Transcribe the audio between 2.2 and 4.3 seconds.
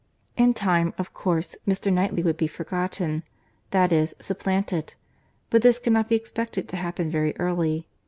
would be forgotten, that is,